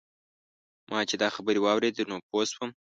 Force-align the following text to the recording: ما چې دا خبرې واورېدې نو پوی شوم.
ما 0.91 0.99
چې 1.09 1.15
دا 1.21 1.27
خبرې 1.35 1.59
واورېدې 1.61 2.03
نو 2.09 2.15
پوی 2.27 2.45
شوم. 2.53 2.69